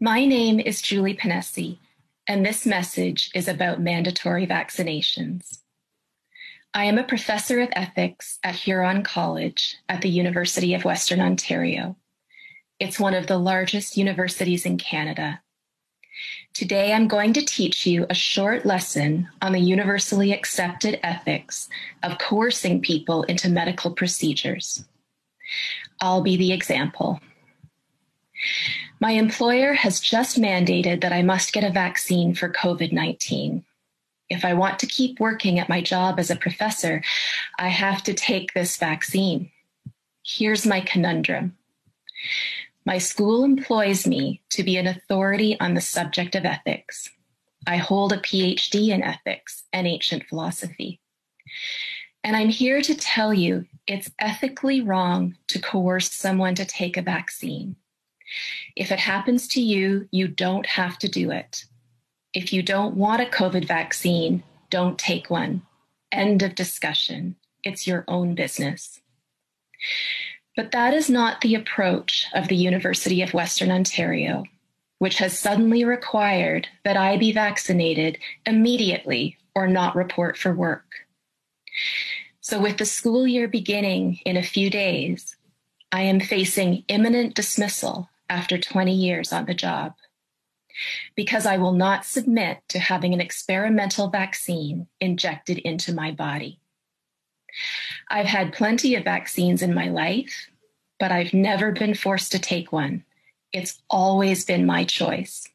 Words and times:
My 0.00 0.24
name 0.24 0.58
is 0.58 0.82
Julie 0.82 1.14
Ponesse, 1.14 1.78
and 2.26 2.44
this 2.44 2.66
message 2.66 3.30
is 3.32 3.46
about 3.46 3.80
mandatory 3.80 4.44
vaccinations. 4.44 5.60
I 6.74 6.86
am 6.86 6.98
a 6.98 7.04
professor 7.04 7.60
of 7.60 7.68
ethics 7.72 8.40
at 8.42 8.56
Huron 8.56 9.04
College 9.04 9.76
at 9.88 10.00
the 10.00 10.08
University 10.08 10.74
of 10.74 10.84
Western 10.84 11.20
Ontario. 11.20 11.96
It's 12.80 12.98
one 12.98 13.14
of 13.14 13.28
the 13.28 13.38
largest 13.38 13.96
universities 13.96 14.66
in 14.66 14.78
Canada. 14.78 15.40
Today, 16.54 16.92
I'm 16.92 17.06
going 17.06 17.32
to 17.32 17.44
teach 17.44 17.86
you 17.86 18.04
a 18.10 18.14
short 18.14 18.66
lesson 18.66 19.28
on 19.42 19.52
the 19.52 19.60
universally 19.60 20.32
accepted 20.32 20.98
ethics 21.04 21.68
of 22.02 22.18
coercing 22.18 22.80
people 22.80 23.22
into 23.22 23.48
medical 23.48 23.92
procedures. 23.92 24.84
I'll 26.00 26.22
be 26.22 26.36
the 26.36 26.52
example. 26.52 27.20
My 29.04 29.10
employer 29.10 29.74
has 29.74 30.00
just 30.00 30.40
mandated 30.40 31.02
that 31.02 31.12
I 31.12 31.20
must 31.20 31.52
get 31.52 31.62
a 31.62 31.68
vaccine 31.68 32.34
for 32.34 32.48
COVID 32.48 32.90
19. 32.90 33.62
If 34.30 34.46
I 34.46 34.54
want 34.54 34.78
to 34.78 34.86
keep 34.86 35.20
working 35.20 35.58
at 35.58 35.68
my 35.68 35.82
job 35.82 36.18
as 36.18 36.30
a 36.30 36.36
professor, 36.36 37.02
I 37.58 37.68
have 37.68 38.02
to 38.04 38.14
take 38.14 38.54
this 38.54 38.78
vaccine. 38.78 39.50
Here's 40.24 40.64
my 40.64 40.80
conundrum. 40.80 41.54
My 42.86 42.96
school 42.96 43.44
employs 43.44 44.06
me 44.06 44.40
to 44.48 44.62
be 44.62 44.78
an 44.78 44.86
authority 44.86 45.60
on 45.60 45.74
the 45.74 45.82
subject 45.82 46.34
of 46.34 46.46
ethics. 46.46 47.10
I 47.66 47.76
hold 47.76 48.10
a 48.10 48.16
PhD 48.16 48.88
in 48.88 49.02
ethics 49.02 49.64
and 49.70 49.86
ancient 49.86 50.24
philosophy. 50.30 50.98
And 52.22 52.34
I'm 52.34 52.48
here 52.48 52.80
to 52.80 52.94
tell 52.94 53.34
you 53.34 53.66
it's 53.86 54.10
ethically 54.18 54.80
wrong 54.80 55.36
to 55.48 55.60
coerce 55.60 56.10
someone 56.10 56.54
to 56.54 56.64
take 56.64 56.96
a 56.96 57.02
vaccine. 57.02 57.76
If 58.76 58.90
it 58.90 58.98
happens 58.98 59.48
to 59.48 59.60
you, 59.60 60.08
you 60.10 60.28
don't 60.28 60.66
have 60.66 60.98
to 60.98 61.08
do 61.08 61.30
it. 61.30 61.64
If 62.32 62.52
you 62.52 62.62
don't 62.62 62.96
want 62.96 63.22
a 63.22 63.26
COVID 63.26 63.66
vaccine, 63.66 64.42
don't 64.70 64.98
take 64.98 65.30
one. 65.30 65.62
End 66.10 66.42
of 66.42 66.54
discussion. 66.54 67.36
It's 67.62 67.86
your 67.86 68.04
own 68.08 68.34
business. 68.34 69.00
But 70.56 70.72
that 70.72 70.94
is 70.94 71.10
not 71.10 71.40
the 71.40 71.54
approach 71.54 72.26
of 72.34 72.48
the 72.48 72.56
University 72.56 73.22
of 73.22 73.34
Western 73.34 73.70
Ontario, 73.70 74.44
which 74.98 75.18
has 75.18 75.38
suddenly 75.38 75.84
required 75.84 76.68
that 76.84 76.96
I 76.96 77.16
be 77.16 77.32
vaccinated 77.32 78.18
immediately 78.46 79.36
or 79.54 79.66
not 79.66 79.96
report 79.96 80.36
for 80.36 80.52
work. 80.52 81.06
So, 82.40 82.60
with 82.60 82.76
the 82.76 82.84
school 82.84 83.26
year 83.26 83.48
beginning 83.48 84.20
in 84.24 84.36
a 84.36 84.42
few 84.42 84.70
days, 84.70 85.36
I 85.90 86.02
am 86.02 86.20
facing 86.20 86.84
imminent 86.88 87.34
dismissal 87.34 88.10
after 88.28 88.58
20 88.58 88.94
years 88.94 89.32
on 89.32 89.46
the 89.46 89.54
job 89.54 89.94
because 91.14 91.46
I 91.46 91.56
will 91.56 91.72
not 91.72 92.04
submit 92.04 92.58
to 92.68 92.78
having 92.78 93.14
an 93.14 93.20
experimental 93.20 94.08
vaccine 94.08 94.86
injected 95.00 95.58
into 95.58 95.94
my 95.94 96.10
body. 96.10 96.60
I've 98.10 98.26
had 98.26 98.52
plenty 98.52 98.94
of 98.96 99.04
vaccines 99.04 99.62
in 99.62 99.74
my 99.74 99.88
life, 99.88 100.48
but 100.98 101.12
I've 101.12 101.32
never 101.32 101.72
been 101.72 101.94
forced 101.94 102.32
to 102.32 102.38
take 102.38 102.72
one. 102.72 103.04
It's 103.52 103.80
always 103.88 104.44
been 104.44 104.66
my 104.66 104.84
choice. 104.84 105.48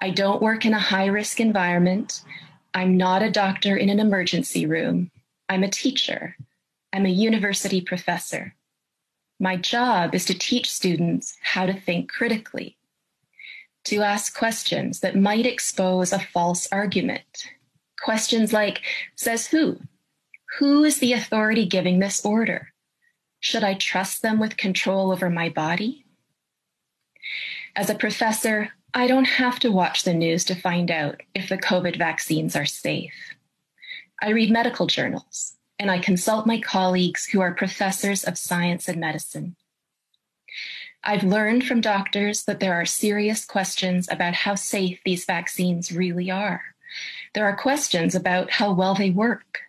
I 0.00 0.10
don't 0.10 0.42
work 0.42 0.66
in 0.66 0.74
a 0.74 0.78
high 0.78 1.06
risk 1.06 1.40
environment. 1.40 2.22
I'm 2.74 2.98
not 2.98 3.22
a 3.22 3.30
doctor 3.30 3.76
in 3.76 3.88
an 3.88 4.00
emergency 4.00 4.66
room. 4.66 5.10
I'm 5.48 5.62
a 5.62 5.70
teacher. 5.70 6.36
I'm 6.92 7.06
a 7.06 7.10
university 7.10 7.80
professor. 7.80 8.54
My 9.38 9.56
job 9.56 10.14
is 10.14 10.24
to 10.26 10.34
teach 10.34 10.70
students 10.70 11.36
how 11.42 11.66
to 11.66 11.78
think 11.78 12.10
critically, 12.10 12.78
to 13.84 14.02
ask 14.02 14.36
questions 14.36 15.00
that 15.00 15.16
might 15.16 15.44
expose 15.44 16.12
a 16.12 16.18
false 16.18 16.68
argument. 16.72 17.50
Questions 18.02 18.52
like, 18.52 18.80
says 19.14 19.46
who? 19.46 19.78
Who 20.58 20.84
is 20.84 21.00
the 21.00 21.12
authority 21.12 21.66
giving 21.66 21.98
this 21.98 22.24
order? 22.24 22.72
Should 23.40 23.62
I 23.62 23.74
trust 23.74 24.22
them 24.22 24.38
with 24.38 24.56
control 24.56 25.12
over 25.12 25.28
my 25.28 25.50
body? 25.50 26.06
As 27.74 27.90
a 27.90 27.94
professor, 27.94 28.70
I 28.94 29.06
don't 29.06 29.26
have 29.26 29.58
to 29.60 29.70
watch 29.70 30.04
the 30.04 30.14
news 30.14 30.44
to 30.46 30.54
find 30.54 30.90
out 30.90 31.20
if 31.34 31.50
the 31.50 31.58
COVID 31.58 31.98
vaccines 31.98 32.56
are 32.56 32.64
safe. 32.64 33.12
I 34.22 34.30
read 34.30 34.50
medical 34.50 34.86
journals 34.86 35.55
and 35.78 35.90
I 35.90 35.98
consult 35.98 36.46
my 36.46 36.60
colleagues 36.60 37.26
who 37.26 37.40
are 37.40 37.52
professors 37.52 38.24
of 38.24 38.38
science 38.38 38.88
and 38.88 38.98
medicine. 38.98 39.56
I've 41.04 41.22
learned 41.22 41.64
from 41.64 41.80
doctors 41.80 42.44
that 42.44 42.60
there 42.60 42.74
are 42.74 42.86
serious 42.86 43.44
questions 43.44 44.08
about 44.10 44.34
how 44.34 44.54
safe 44.54 45.00
these 45.04 45.24
vaccines 45.24 45.92
really 45.92 46.30
are. 46.30 46.62
There 47.34 47.44
are 47.44 47.56
questions 47.56 48.14
about 48.14 48.50
how 48.50 48.72
well 48.72 48.94
they 48.94 49.10
work. 49.10 49.60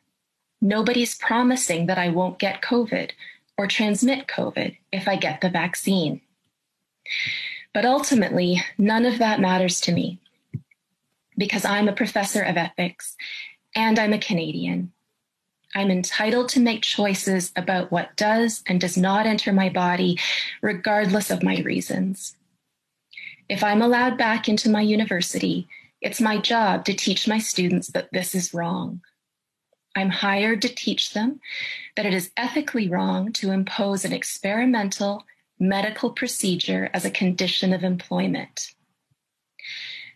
Nobody's 0.61 1.15
promising 1.15 1.85
that 1.87 1.99
I 1.99 2.09
won't 2.09 2.39
get 2.39 2.61
COVID 2.61 3.11
or 3.57 3.67
transmit 3.67 4.27
COVID 4.27 4.77
if 4.91 5.07
I 5.07 5.15
get 5.15 5.41
the 5.41 5.49
vaccine. 5.49 6.21
But 7.73 7.85
ultimately, 7.85 8.63
none 8.77 9.05
of 9.05 9.19
that 9.19 9.39
matters 9.39 9.79
to 9.81 9.91
me 9.91 10.19
because 11.37 11.65
I'm 11.65 11.87
a 11.87 11.93
professor 11.93 12.41
of 12.41 12.57
ethics 12.57 13.15
and 13.75 13.99
I'm 13.99 14.13
a 14.13 14.17
Canadian 14.17 14.91
I'm 15.75 15.91
entitled 15.91 16.49
to 16.49 16.59
make 16.59 16.81
choices 16.81 17.51
about 17.55 17.91
what 17.91 18.15
does 18.15 18.63
and 18.67 18.79
does 18.79 18.97
not 18.97 19.25
enter 19.25 19.51
my 19.51 19.69
body, 19.69 20.19
regardless 20.61 21.29
of 21.29 21.43
my 21.43 21.59
reasons. 21.61 22.35
If 23.49 23.63
I'm 23.63 23.81
allowed 23.81 24.17
back 24.17 24.49
into 24.49 24.69
my 24.69 24.81
university, 24.81 25.67
it's 26.01 26.21
my 26.21 26.37
job 26.37 26.85
to 26.85 26.93
teach 26.93 27.27
my 27.27 27.39
students 27.39 27.87
that 27.89 28.09
this 28.11 28.35
is 28.35 28.53
wrong. 28.53 29.01
I'm 29.95 30.09
hired 30.09 30.61
to 30.61 30.69
teach 30.69 31.13
them 31.13 31.39
that 31.95 32.05
it 32.05 32.13
is 32.13 32.31
ethically 32.37 32.87
wrong 32.87 33.33
to 33.33 33.51
impose 33.51 34.05
an 34.05 34.13
experimental 34.13 35.25
medical 35.59 36.11
procedure 36.11 36.89
as 36.93 37.03
a 37.03 37.09
condition 37.09 37.73
of 37.73 37.83
employment. 37.83 38.73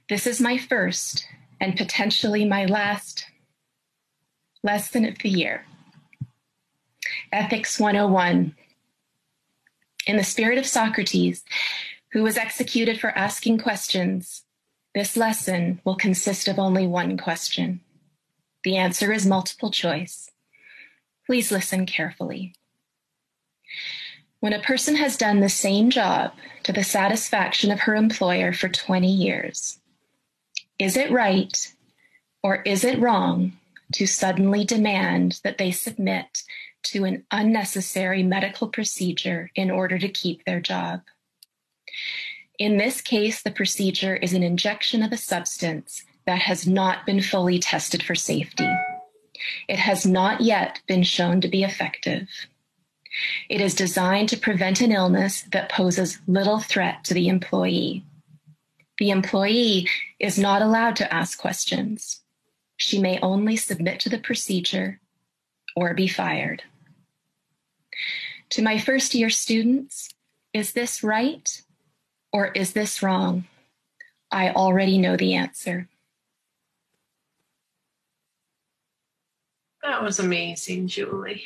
This 0.07 0.27
is 0.27 0.39
my 0.39 0.57
first 0.57 1.25
and 1.59 1.75
potentially 1.75 2.45
my 2.45 2.65
last 2.65 3.25
Lesson 4.63 5.05
of 5.05 5.17
the 5.17 5.29
Year 5.29 5.65
Ethics 7.31 7.79
101. 7.79 8.55
In 10.05 10.17
the 10.17 10.23
spirit 10.23 10.59
of 10.59 10.67
Socrates, 10.67 11.43
who 12.11 12.21
was 12.21 12.37
executed 12.37 12.99
for 12.99 13.09
asking 13.17 13.57
questions, 13.57 14.43
this 14.93 15.17
lesson 15.17 15.81
will 15.83 15.95
consist 15.95 16.47
of 16.47 16.59
only 16.59 16.85
one 16.85 17.17
question. 17.17 17.79
The 18.63 18.77
answer 18.77 19.11
is 19.11 19.25
multiple 19.25 19.71
choice. 19.71 20.29
Please 21.25 21.51
listen 21.51 21.87
carefully. 21.87 22.53
When 24.41 24.53
a 24.53 24.61
person 24.61 24.95
has 24.97 25.17
done 25.17 25.39
the 25.39 25.49
same 25.49 25.89
job 25.89 26.33
to 26.63 26.71
the 26.71 26.83
satisfaction 26.83 27.71
of 27.71 27.79
her 27.81 27.95
employer 27.95 28.53
for 28.53 28.69
20 28.69 29.11
years, 29.11 29.79
is 30.77 30.95
it 30.95 31.09
right 31.09 31.73
or 32.43 32.61
is 32.61 32.83
it 32.83 32.99
wrong 32.99 33.53
to 33.93 34.07
suddenly 34.07 34.63
demand 34.63 35.39
that 35.43 35.57
they 35.57 35.71
submit 35.71 36.43
to 36.83 37.05
an 37.05 37.23
unnecessary 37.31 38.23
medical 38.23 38.67
procedure 38.67 39.51
in 39.55 39.69
order 39.69 39.99
to 39.99 40.09
keep 40.09 40.43
their 40.45 40.59
job. 40.59 41.01
In 42.57 42.77
this 42.77 43.01
case, 43.01 43.41
the 43.41 43.51
procedure 43.51 44.15
is 44.15 44.33
an 44.33 44.43
injection 44.43 45.03
of 45.03 45.11
a 45.11 45.17
substance 45.17 46.03
that 46.25 46.39
has 46.39 46.67
not 46.67 47.05
been 47.05 47.21
fully 47.21 47.59
tested 47.59 48.03
for 48.03 48.15
safety. 48.15 48.69
It 49.67 49.79
has 49.79 50.05
not 50.05 50.41
yet 50.41 50.81
been 50.87 51.03
shown 51.03 51.41
to 51.41 51.47
be 51.47 51.63
effective. 51.63 52.27
It 53.49 53.61
is 53.61 53.75
designed 53.75 54.29
to 54.29 54.37
prevent 54.37 54.81
an 54.81 54.91
illness 54.91 55.43
that 55.51 55.71
poses 55.71 56.19
little 56.27 56.59
threat 56.59 57.03
to 57.05 57.13
the 57.13 57.27
employee. 57.27 58.05
The 58.99 59.09
employee 59.09 59.89
is 60.19 60.37
not 60.37 60.61
allowed 60.61 60.95
to 60.97 61.13
ask 61.13 61.39
questions 61.39 62.21
she 62.81 62.97
may 62.97 63.19
only 63.19 63.55
submit 63.55 63.99
to 63.99 64.09
the 64.09 64.17
procedure 64.17 64.99
or 65.75 65.93
be 65.93 66.07
fired. 66.07 66.63
To 68.49 68.63
my 68.63 68.79
first 68.79 69.13
year 69.13 69.29
students, 69.29 70.09
is 70.51 70.73
this 70.73 71.03
right 71.03 71.61
or 72.33 72.47
is 72.47 72.73
this 72.73 73.03
wrong? 73.03 73.43
I 74.31 74.49
already 74.49 74.97
know 74.97 75.15
the 75.15 75.35
answer. 75.35 75.89
That 79.83 80.01
was 80.01 80.17
amazing, 80.17 80.87
Julie. 80.87 81.43